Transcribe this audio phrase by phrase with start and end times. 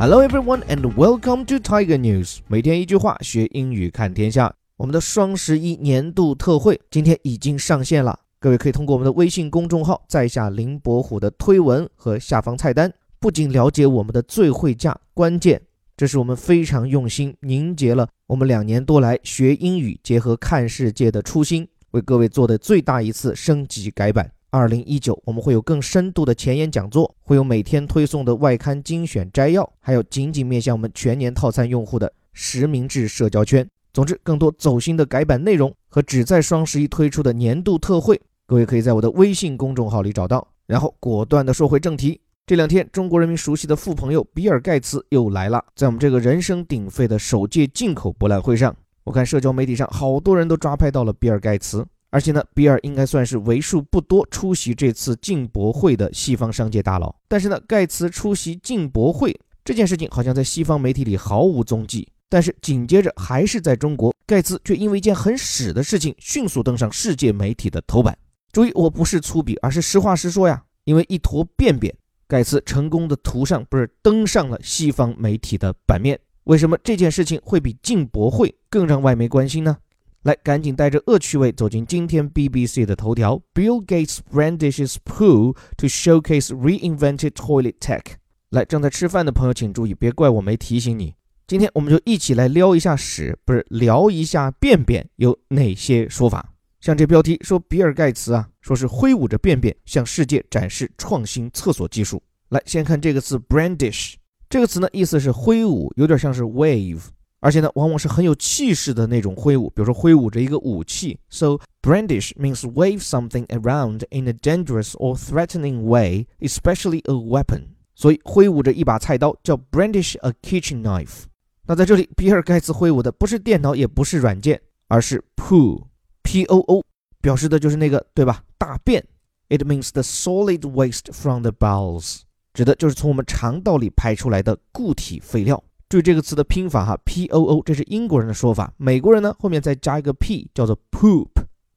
[0.00, 2.38] Hello everyone and welcome to Tiger News。
[2.46, 4.54] 每天一句话，学英语看天下。
[4.76, 15.60] 我们的双十一年度特惠今天已经上线了，各位可以通过我们的微信公众号在下林伯虎的推文和下方菜单，不仅了解我们的最惠价，关键
[15.96, 24.30] 这是我们非常用心凝结了我们两年多来学英语结合看世界的初心，为各位做的最大一次升级改版。
[24.50, 33.68] 二零一九，我们会有更深度的前沿讲座，会有每天推送的外刊精选摘要，还有仅仅面向我们全年套餐用户的实名制社交圈。
[33.92, 40.46] 总之，更多走心的改版内容和只在双十一推出的年度特惠，各位可以在我的微信公众号里找到。
[40.66, 48.74] 然后果断的说回正题，这两天中国人民熟悉的富朋友比尔盖茨又来了，在我们这个人声鼎沸的首届进口博览会上，
[49.04, 51.84] 我看社交媒体上好多人都抓拍到了比尔盖茨。
[52.10, 57.14] 而且呢，比尔应该算是为数不多出席这次进博会的西方商界大佬。
[57.28, 62.08] 但是呢，盖茨出席进博会这件事情好像在西方媒体里毫无踪迹。
[62.30, 68.16] 但是紧接着还是在中国，盖茨却因为一件很屎的事情迅速登上世界媒体的头版。
[68.52, 70.62] 注意，我不是粗鄙，而是实话实说呀。
[70.84, 71.94] 因为一坨便便，
[72.26, 76.18] 盖茨成功的涂上不是登上了西方媒体的版面。
[76.44, 79.76] 为什么这件事情会比进博会更让外媒关心呢？
[80.24, 88.02] 来，赶紧带着恶趣味走进今天 BBC 的头条：Bill Gates brandishes poo to showcase reinvented toilet tech。
[88.50, 91.14] 来，正在吃饭的朋友请注意，别怪我没提醒你。
[91.46, 96.52] 今天我们就一起来撩一下屎，不是聊一下便便有哪些说法。
[96.80, 102.22] 像这标题说，比尔盖茨啊，说是挥舞着便便向世界展示创新厕所技术。
[102.50, 104.14] 来，先看这个词 brandish，
[104.50, 107.00] 这个词呢，意思是挥舞，有点像是 wave。
[107.40, 111.18] 而且呢，往往是很有气势的那种挥舞，比如说挥舞着一个武器。
[111.28, 117.62] So brandish means wave something around in a dangerous or threatening way, especially a weapon。
[117.94, 121.24] 所以挥舞着一把菜刀叫 brandish a kitchen knife。
[121.66, 126.84] 那在这里，比尔盖茨挥舞的不是电脑，也不是软件，而是 poo，p o o，
[127.20, 128.42] 表示的就是那个对吧？
[128.56, 129.04] 大便。
[129.48, 132.20] It means the solid waste from the bowels，
[132.52, 135.62] 指的就是从我们肠道里排出来的固体废料。
[135.88, 138.70] 注意这个词的拼法哈，p o o，这是英国人的说法。
[138.76, 141.28] 美国人呢，后面再加一个 p，叫做 poop。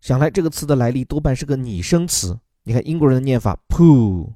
[0.02, 2.38] 想来这个词的来历多半是个拟声词。
[2.64, 4.28] 你看英国人的念法 poo，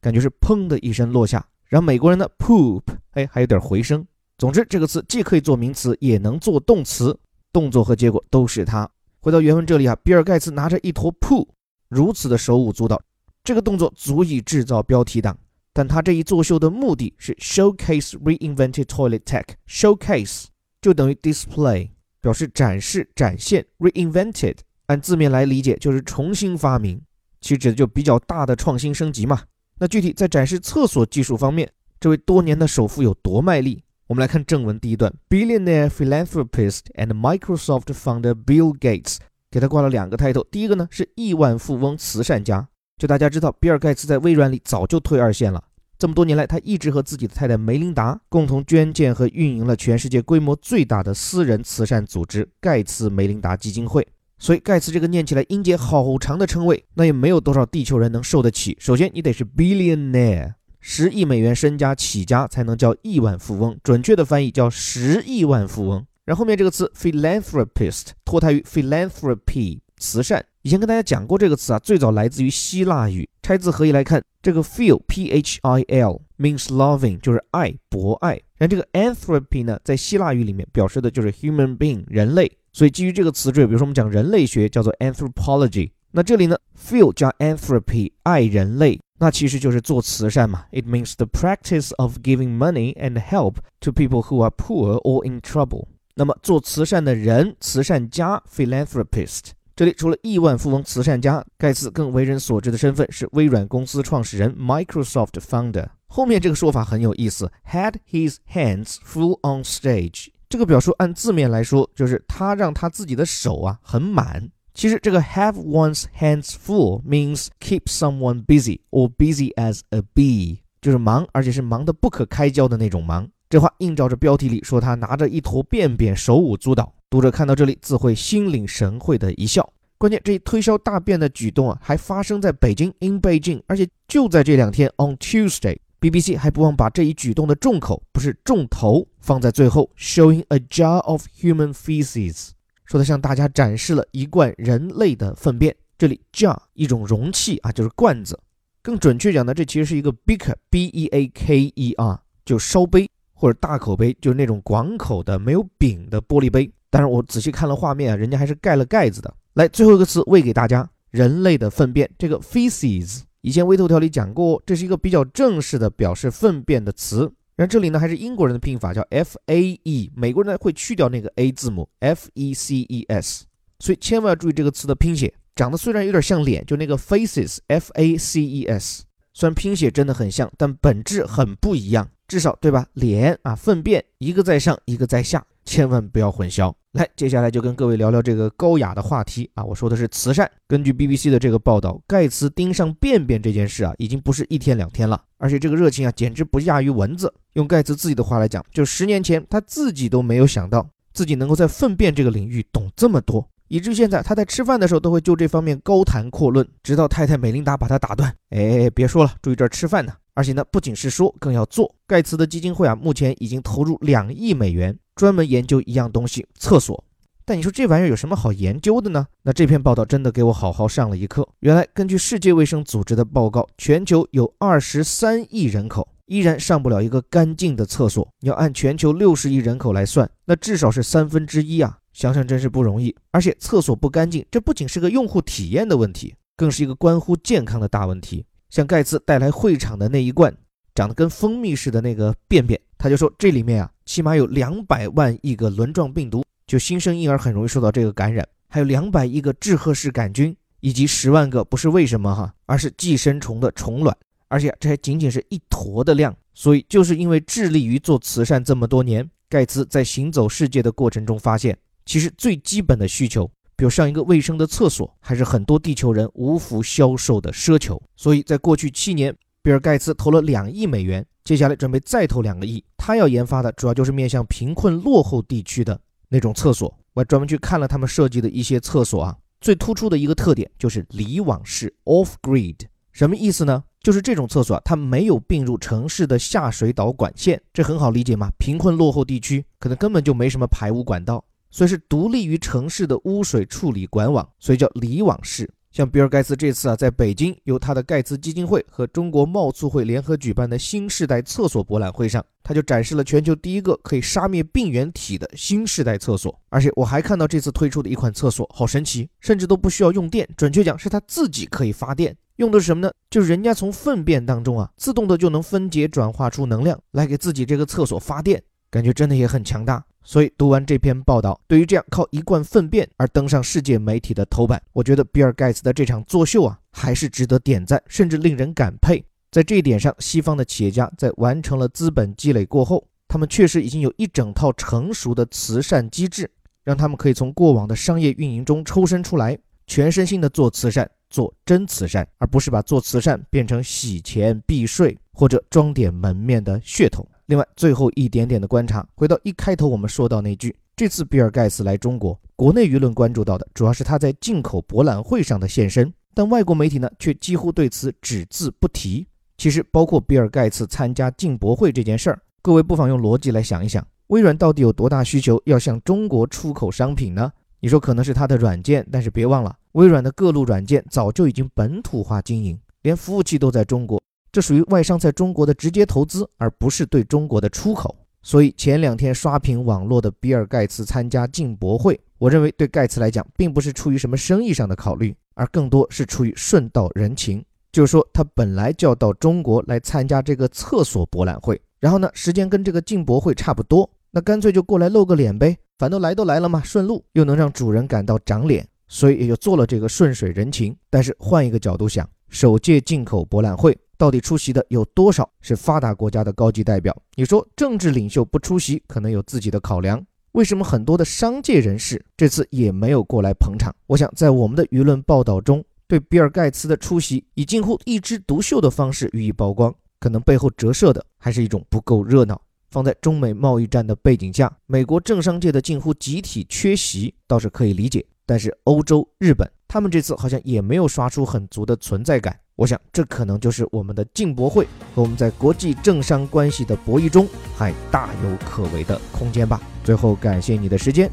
[0.00, 4.06] 感觉是砰的一声落下，然后美国人呢 poop，哎，还有点回声。
[4.38, 7.18] 总之，这个词既可以做名词，也能做动词，
[7.52, 8.88] 动作和结果都是它。
[9.20, 11.44] 回到原文这里啊，比尔盖茨拿着一坨 poo，
[11.88, 13.02] 如此的手舞足蹈，
[13.42, 15.36] 这个动作足以制造标题党。
[15.74, 19.44] 但他这一作秀的目的是 showcase reinvented toilet tech。
[19.68, 20.44] showcase
[20.80, 21.90] 就等于 display，
[22.20, 23.66] 表示展示、展现。
[23.78, 27.02] reinvented 按字面来理解就是重新发明，
[27.40, 29.42] 其实指的就比较大的创新升级嘛。
[29.78, 31.68] 那具体在展示厕所技术方面，
[31.98, 33.82] 这位多年的首富有多卖力？
[34.06, 39.16] 我们来看正文第一段：billionaire philanthropist and Microsoft founder Bill Gates，
[39.50, 40.46] 给他挂了两个 title。
[40.50, 42.68] 第一个呢是亿万富翁、慈善家。
[42.96, 45.62] 就大家知道，比尔盖茨在微软里早就退二线了。
[45.98, 54.06] 这么多年来，他一直和自己的太太梅琳达共同捐建和运营了全世界规模最大的私人慈善组织——盖茨梅琳达基金会。
[54.38, 58.76] 所以，盖茨这个念起来音节好长的称谓，那也没有多少地球人能受得起。
[58.80, 66.04] 首先，你得是 billionaire，十亿美元身家起家才能叫亿万富翁，准确的翻译叫十亿万富翁。
[66.24, 69.80] 然后面这个词 philanthropist 脱胎于 philanthropy。
[69.96, 73.28] 慈善，以前跟大家讲过这个词啊，最早来自于希腊语。
[73.42, 78.40] 拆字合意来看，这个 phil p h i l means loving，就是爱，博爱。
[78.56, 82.50] 然后这个 anthropy 呢，在希腊语里面表示的就是 human being，人类。
[82.72, 85.90] 所以基于这个词缀，比如说我们讲人类学叫做 anthropology。
[86.12, 90.64] 那这里呢，phil 加 anthropy，爱人类，那其实就是做慈善嘛。
[90.72, 95.42] It means the practice of giving money and help to people who are poor or in
[95.42, 95.88] trouble。
[96.14, 99.50] 那么做慈善的人，慈善家 philanthropist。
[99.76, 105.88] 这里除了亿万富翁、慈善家，盖茨更为人所知的身份是微软公司创始人 Microsoft founder。
[106.06, 110.28] 后面这个说法很有意思，had his hands full on stage。
[110.48, 114.48] 这个表述按字面来说，就是他让他自己的手啊很满。
[114.74, 123.28] 其实这个 have one's hands full means keep someone busy or busy as a bee，就是忙，而且是忙得不可开交的那种忙。
[123.50, 126.94] 这话映照着标题里说他拿着一坨便便手舞足蹈。
[127.14, 129.72] 读者看到这里自会心领神会的一笑。
[129.98, 142.48] 关键这一推销大便的举动啊，还发生在北京 in Beijing，而且就在这两天 on Tuesday，BBC 还不忘把这一举动的重口不是重头放在最后，showing a jar of human feces，
[142.84, 145.72] 说的向大家展示了一罐人类的粪便。
[145.96, 148.36] 这里 jar 一种容器啊，就是罐子。
[148.82, 153.08] 更准确讲呢，这其实是一个 beaker，b e a k e r，就烧杯。
[153.36, 156.70] 或者大口杯，就是那种广口的没有柄的玻璃杯。
[156.94, 159.34] 但是我仔细看了画面啊，人家还是盖了盖子的。
[159.54, 162.08] 来，最后一个词喂给大家：人类的粪便。
[162.16, 167.28] 这个 feces，以前微头条里讲过，这是一个比较正式的表示粪便的词。
[167.56, 173.44] 然后这里呢，还是英国人的拼法，叫 f a e，美国人呢会去掉那个 a 字母 f e c e s，
[173.80, 175.34] 所以千万要注意这个词的拼写。
[175.56, 179.02] 长得虽然有点像脸，就那个 faces f a c e s，
[179.32, 182.86] 虽然拼写真的很像，但本质很不一样，至少对吧？
[182.92, 186.72] 脸啊，粪便一个在上，一个在下，千万不要混淆。
[186.92, 190.48] 来，接下来就跟各位聊聊这个高雅的话题啊，我说的是慈善。
[190.68, 197.32] 根据 BBC 的这个报道，盖茨盯上便便这件事啊，已经不是一天两天了，而且这个热情啊，简直不亚于蚊子。
[197.54, 203.48] 用盖茨自己的话来讲，就十年前他自己都没有想到自己能够在粪便这个领域懂这么多。
[203.68, 211.94] 以至于现在，他在吃饭的时候都会就这方面高谈阔论，直到太太美琳达把他打断：“哎，别说了，注意这儿吃饭呢。”而且呢，不仅是说，更要做。
[212.06, 217.04] 盖茨的基金会啊，目前已经投入两亿美元，专门研究一样东西——厕所。
[217.46, 219.26] 但你说这玩意儿有什么好研究的呢？
[219.42, 221.48] 那这篇报道真的给我好好上了一课。
[221.60, 228.26] 原来，根据世界卫生组织的报告，全球有二十三亿人口依然上不了一个干净的厕所。
[228.40, 231.98] 你要按全球六十亿人口来算，那至少是三分之一啊。
[232.14, 238.46] 想想真是不容易，而且厕所不干净，这不仅是个用户体验的问题，更是一个关乎健康的大问题。
[238.74, 240.52] 像盖茨带来会场的那一罐
[240.96, 254.16] 长得跟蜂蜜似的那个便便，他就说这里面啊，起码有两百万亿个轮状病毒，就新生婴儿很容易受到这个感染，还有两百亿个致贺氏杆菌，以及十万个不是为什么哈，而是寄生虫的虫卵，
[254.48, 256.36] 而且这还仅仅是一坨的量。
[256.52, 261.78] 所以就是因为致力于做慈善这么多年，盖茨在行走世界的过程中发现。
[262.04, 268.00] 其实最基本的需求，比如上一个卫生的厕所，还是很多地球人无福消受的奢求。
[268.16, 272.84] 所以在过去七年，比尔盖茨投了两亿美元，接下来准备再投两个亿。
[272.96, 275.98] 他要研发的主要就是面向贫困落后地区的
[276.28, 276.94] 那种厕所。
[277.14, 282.76] 我专门去看了他们设计的一些厕所啊，最突出的一个特点就是离网式 （off-grid）。
[283.12, 283.84] 什么意思呢？
[284.00, 288.50] 就是这种厕所啊它没有并入城市的下水道管线，这很好理解嘛。
[288.58, 291.42] 贫困落后地区可能根本就没什么排污管道。
[291.74, 295.68] 所以是独立于城市的污水处理管网，所以叫离网式。
[295.90, 306.56] 像比尔盖茨这次啊，在北京由他的盖茨基金会和中国贸促会联合举办的新时代厕所博览会上，他就展示了全球第一个可以杀灭病原体的新时代厕所。
[306.68, 312.36] 而且我还看到这次推出的一款厕所，好神奇，甚至都不需要用电，准确讲是它自己可以发电。
[312.56, 313.10] 用的是什么呢？
[313.28, 318.62] 就是人家从粪便当中啊，自动的就能分解转化出能量来给自己这个厕所发电，
[318.94, 320.04] 感觉真的也很强大。
[320.22, 329.24] 所以读完这篇报道，对于这样靠一罐粪便而登上世界媒体的头版，我觉得比尔盖茨的这场作秀啊，还是值得点赞，甚至令人感佩。
[329.50, 336.48] 在这一点上，西方的企业家在完成了资本积累过后，他们确实已经有一整套成熟的慈善机制，
[336.84, 339.58] 让他们可以从过往的商业运营中抽身出来，
[339.88, 347.28] 全身心的做慈善，做真慈善，而不是把做慈善变成洗钱避税或者装点门面的噱头。
[347.46, 359.26] 另外，最后一点点的观察，回到一开头我们说到那句，这次比尔盖茨来中国，国内舆论关注到的主要是他在进口博览会上的现身，但外国媒体呢却几乎对此只字不提。
[359.58, 367.52] 其实，包括比尔盖茨参加进博会这件事儿，各位不妨用逻辑来想一想，微软到底有多大需求要向中国出口商品呢？
[367.80, 374.18] 你说可能是它的软件，但是别忘了，微软的各路软件早就已经本土化经营，连服务器都在中国。
[374.54, 378.14] 这属于外商在中国的直接投资，而不是对中国的出口。
[378.40, 387.64] 所以前两天刷屏网络的比尔盖茨参加进博会，我认为对盖茨来讲，并不是出于什么生意上的考虑，而更多是出于顺道人情。
[387.90, 400.96] 就是说，他本来就要到中国来参加这个厕所博览会，然后呢，时间跟这个进博会差不多，那干脆就过来露个脸呗，反正来都来了嘛，顺路又能让主人感到长脸，所以也就做了这个顺水人情。
[401.10, 403.98] 但是换一个角度想，首届进口博览会。
[404.16, 407.14] 到底出席的有多少是发达国家的高级代表？
[407.34, 410.24] 你说政治领袖不出席，可能有自己的考量。
[410.52, 413.92] 为什么很多的商界人士这次也没有过来捧场？
[414.06, 422.62] 我想，在我们的舆论报道中，对比尔盖茨的出席以近乎一枝独秀的方式予以曝光，可能背后折射的还是一种不够热闹。
[422.92, 432.58] 放在中美贸易战的背景下，美国政商界的近乎集体缺席倒是可以理解，但是欧洲、日本，他们这次好像也没有刷出很足的存在感。
[432.74, 437.46] 我想，这可能就是我们的进博会和我们在国际政商关系的博弈中
[437.76, 439.80] 还大有可为的空间吧。
[440.02, 441.30] 最后，感谢你的时间。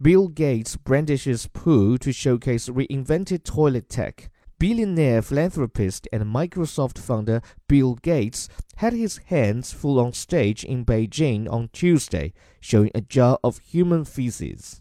[0.00, 4.12] Bill Gates brandishes poo to showcase reinvented toilet tech.
[4.58, 11.50] Billionaire philanthropist and Microsoft founder Bill Gates had his hands full on stage in Beijing
[11.50, 14.80] on Tuesday, showing a jar of human feces.